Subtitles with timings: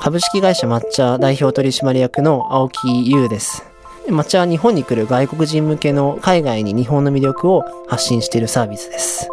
[0.00, 3.64] 株式会社抹茶代表取締役の青木優です。
[4.06, 9.28] 抹茶は日本に来る外国人向けの海外に日本の魅力を発信しているサービスです。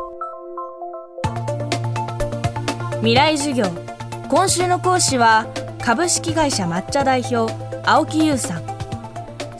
[2.98, 3.66] 未来授業
[4.28, 5.46] 今週の講師は
[5.84, 7.54] 株式会社抹茶代表
[7.86, 8.64] 青木優さん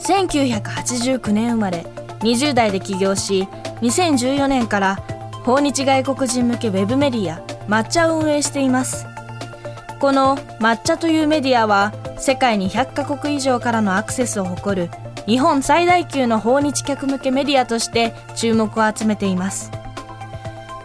[0.00, 1.86] 1989年生まれ
[2.20, 3.46] 20代で起業し
[3.82, 4.96] 2014年から
[5.44, 9.06] 訪日外国人向けウェブメディア抹茶を運営しています
[9.98, 14.90] この抹茶というメディアは世界に100カ国以上からのアクセスを誇る
[15.26, 19.70] 日本最大級の訪日客向けメディアとして注目を集めています。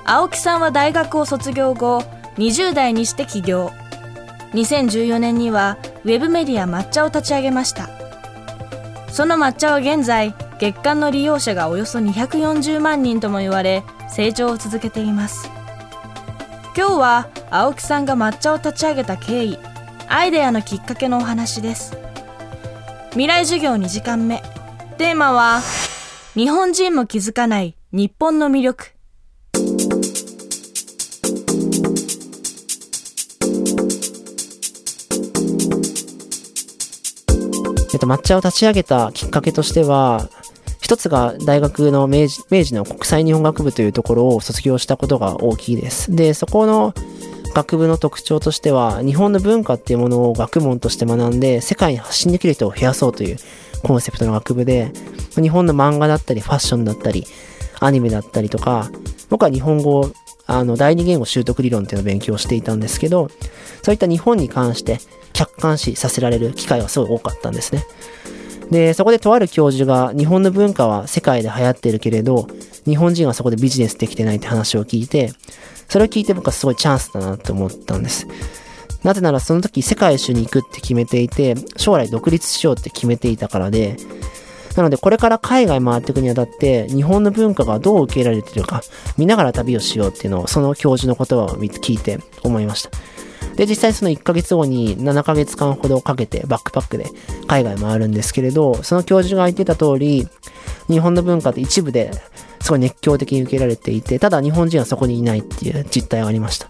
[0.05, 2.03] 青木さんは大学を卒業後
[2.38, 3.71] 20代にして起業。
[4.53, 7.89] 2014年にはウェブメディア抹茶を立ち上げました。
[9.09, 15.49] その抹茶は現在月間の利用者がおよそ240万人とも言われ成長を続けています。
[16.75, 19.59] 今日は青木さんが抹茶を立ち上げた経緯。
[20.07, 21.97] アイデアのきっかけのお話です。
[23.09, 24.41] 未来授業2時間目。
[24.97, 25.59] テーマは
[26.33, 28.85] 日本人も気づかない日本の魅力。
[37.93, 40.30] えっと、抹茶を立ち上げたきっかけとしては、
[40.81, 46.15] 一つが大学の明治明治の国際日本学部というところを卒業したことが大きいです。
[46.15, 46.93] で、そこの
[47.53, 53.38] 学部の特徴としては、日本の文化っていうものを学問として学んで、世界に発信できる人を増やそうという
[53.83, 54.91] コンセプトの学部で、
[55.35, 57.25] 日本の漫画だったり、ファッションだったり、
[57.80, 58.89] アニメだったりとか、
[59.30, 60.11] 僕は日本語、
[60.45, 63.30] あの、第二言語習得理論っていうのを勉強していたんですけど、
[63.81, 64.99] そういった日本に関して
[65.33, 67.83] 客観視させられる機会はすごい多かったんですね。
[68.69, 72.47] で、そこでとある教授が日本の文化は世界で流行っているけれど、
[72.86, 75.33] 日本人はそこでビジネスできてないって話を聞いて、
[75.92, 78.25] それを聞いて僕はすごいチャンスだなって思ったんです。
[79.03, 83.98] なぜならその時世界一周に行くって決めていて、将来独立しようって決めていたからで、
[84.78, 88.83] なのでこれから海外回っていくにあたって日本の文化がどう受け入れられているか
[89.17, 92.92] 見ながら旅をしようっていうのをその教授の言葉を聞いて思いました。
[93.58, 97.08] で、実際その1ヶ月後に7ヶ月間ほどかけてバックパックで
[97.48, 100.26] 海外回るんですけれど、その教授が言ってた通り、
[100.88, 102.11] 日本の文化って一部で
[102.61, 106.70] すごい熱狂的に受けられていて、ただ日本人はそこにいないっていう実態がありました。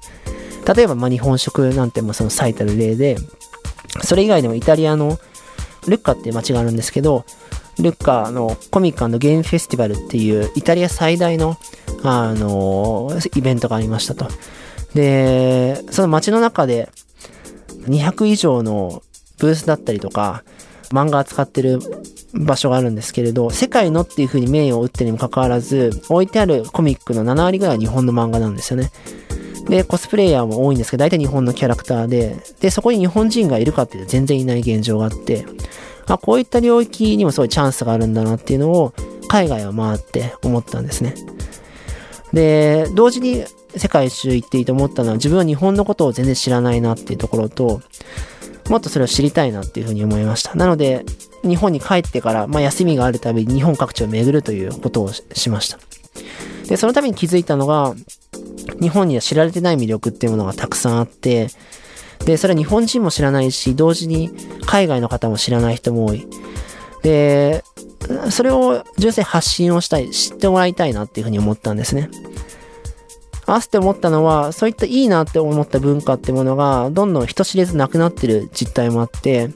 [0.74, 3.18] 例えば、ま、日本食なんてもその最たる例で、
[4.04, 5.20] それ以外でもイタリアの
[5.88, 7.26] ルッカっていう街があるんですけど、
[7.80, 11.58] ルッカのコミックゲームフェスティバルっていうイタリア最大の、
[12.04, 14.28] あの、イベントがありましたと。
[14.94, 16.90] で、その街の中で
[17.86, 19.02] 200以上の
[19.40, 20.44] ブースだったりとか、
[20.90, 21.80] 漫画扱ってる
[22.34, 28.92] 場所があるんですけれど、世界のっていう風に名誉を打ってにもかかわらず、置いてあるコミックの7割ぐらいは日本の漫画なんですよね。
[29.68, 35.46] で、コスプレイヤーも多いんですけど、大体日本のキャラクターで、で、そこに日本人がいるかっていうと全然いない現状があって、
[36.08, 38.94] あ、こういった領域にもすごいチャンスがあるんだなっていうのを、
[39.28, 41.16] 海外を回って思ったんですね。
[42.34, 43.46] で、同時に
[43.78, 47.82] 世界一周行っていいと思ったのは、自分は日本のことを全然知らないなっていうところと、
[48.72, 50.56] もっとそれを知りたいなっていうふうに思いました。
[50.56, 51.04] なので、
[51.44, 55.78] 日本に帰ってから、まあ、休みがあるたびに日本各地を巡るということをしました。
[56.70, 57.94] で、そのために気づいたのが、
[58.80, 61.50] 日本には知られてない魅力っていうものがたくさんあって、
[62.24, 64.32] で、それは日本人も知らないし、同時に
[64.66, 66.26] 海外の方も知らない人も多い。
[67.04, 67.66] で、
[68.30, 72.10] それを純粋に発信をしたい、知ってもらいたいなっていうふうに思ったんですね。
[73.46, 79.50] 合わせて思ったのは、そういったいいなって思った文化ってものが、どんどん人知れずなくなってる実態もあって、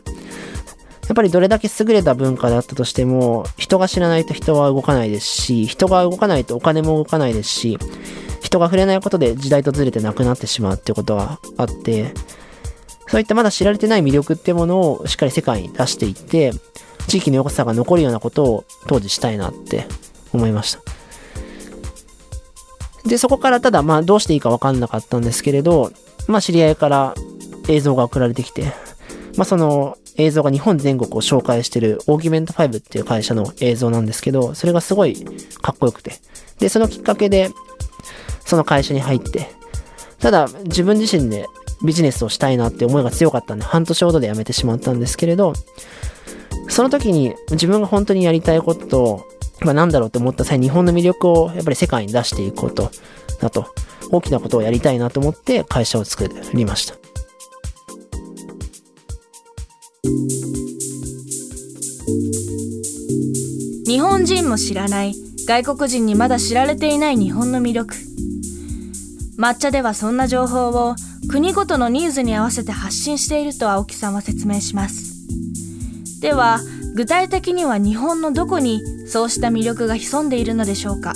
[1.08, 7.78] やっぱりどれだけ優れた文化だったとしても、人が知らないと人は動かないですし、人が動かないとお金も動かないですし、
[8.42, 12.14] 人が触れないことで時代とずれてなくなってしまうっていうことがあって、
[13.08, 16.54] そういったまだ知られてない魅力ってものをしっかり世界に出していって、
[17.08, 19.86] 地域の良さが残るようなことを当時したいなって
[20.34, 20.85] 思いました。
[23.06, 25.92] で、そこからただまあどうしていいかわかんなかったんですけれど、
[26.28, 27.16] まあ知り合いから
[27.68, 28.74] 映像が送られてきて、
[29.38, 35.26] まあその映像が日本全国を紹介してるオーギュメント5っていう会社の映像なんですけど、それがすごい
[35.62, 36.14] かっこよくて。
[36.60, 37.52] で、そのきっかけで、
[38.46, 39.50] その会社に入って、
[40.20, 41.48] ただ自分自身で
[41.84, 45.54] ビジネスをしたいなって思いが強かったんで、半年ほどで辞めてしまったんですけれど、
[46.70, 49.28] その時に自分が本当にやりたいことと、
[49.66, 52.92] まあなんだろうと思った際、日本の魅力をやっぱり世界に出していくこと
[53.42, 53.74] だと、
[54.12, 56.96] 大きなことをやりたいなと思って会社を作りました。
[63.88, 65.16] 日本人も知らない。
[65.48, 67.96] 外国人にまだ知られていない日本の魅力。
[69.38, 70.96] 抹茶ではそんな情報を
[71.30, 75.28] 国ごとのニーズに合わせて発信していると青木さんは説明します。
[76.20, 76.60] では
[76.96, 81.14] 具体的には日本のどこにそうした魅力が潜んでいるのでしょうか？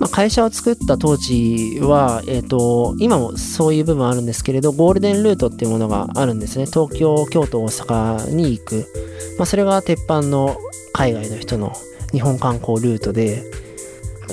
[0.00, 6.64] まあ、会社を作った当時は、えっ、ー、と、今もそういう部分あるんですけれど、ゴールデンルートっていうものがあるんですね。
[6.64, 8.86] 東京、京都、大阪に行く。
[9.38, 10.56] まあ、それが鉄板の
[10.94, 11.74] 海外の人の
[12.12, 13.42] 日本観光ルートで、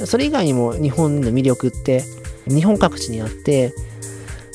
[0.05, 2.03] それ以外にも日本の魅力って
[2.47, 3.73] 日本各地にあって、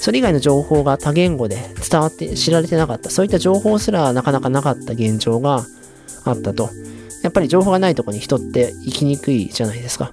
[0.01, 1.57] それ以外の情報が多言語で
[1.91, 3.11] 伝わって知られてなかった。
[3.11, 5.67] そういった情報すらなかなかなかった現状が
[6.25, 6.71] あったと。
[7.23, 10.11] やっぱり情報がないとこに人って行きにくいじゃないですか。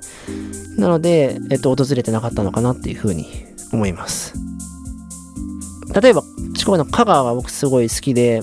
[0.77, 3.27] なので、えっと、訪れてなかったのかなっていうふうに
[3.71, 4.33] 思います。
[6.01, 6.21] 例えば、
[6.57, 8.41] 四国の香川が僕すごい好きで、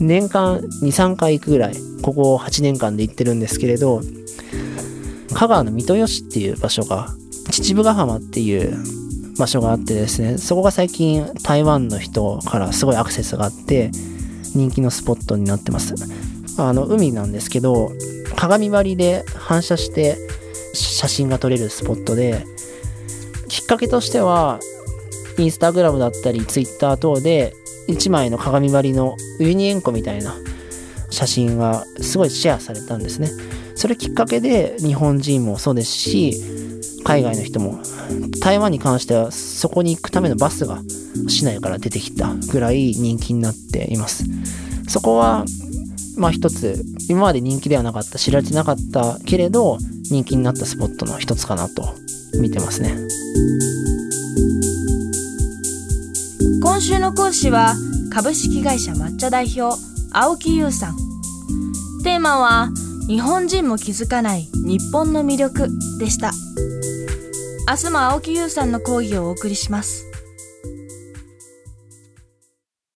[0.00, 4.00] 年間2、3回行くぐらい、ここ8年間で行ってるんですけれど、
[5.34, 7.14] 香川の三豊市っていう場所が、
[7.52, 8.76] 秩父ヶ浜っていう
[9.40, 13.90] 場所があってですね、そこが最近台湾の人からすごいアクセスがあって、
[14.54, 15.94] 人気のスポットになってます。
[16.58, 17.90] あの、海なんですけど、
[18.36, 20.16] 鏡張りで反射して
[20.74, 22.44] 写真が撮れるスポットで、
[23.48, 24.60] きっかけとしては、
[25.38, 27.54] インスタグラムだったり、ツイッター等で、
[27.88, 30.36] 1枚の鏡張りのウユニ塩湖みたいな
[31.08, 33.30] 写真がすごいシェアされたんですね。
[33.74, 36.34] それきっかけで日本人もそうですし、
[37.04, 37.80] 海外の人も、
[38.40, 40.82] 台湾に関してはそこに行くためのバスが
[41.28, 44.24] 市内から出てきたぐらい人気になっています。
[44.88, 45.44] そこは、
[46.16, 49.78] まあ一つ、今まで人気ではなかった、知られてなかったけれど、
[50.10, 51.94] 人気になったスポットの一つかなと
[52.40, 52.96] 見てますね。
[56.62, 57.74] 今週の講師は
[58.12, 59.78] 株式会社抹茶代表
[60.12, 60.96] 青木優さん。
[62.02, 62.70] テーマは
[63.06, 65.68] 日本人も気づかない日本の魅力
[65.98, 66.32] でした。
[67.70, 70.09] 明日も青木優さんの講義をお送りします。